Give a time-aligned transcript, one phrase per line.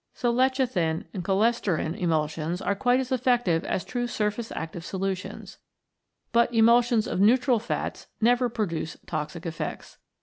[0.15, 5.59] So lecithin or cholesterin emulsions are quite as effective as true surface active solu tions.
[6.31, 9.99] But emulsions of neutral fats never produce toxic effects.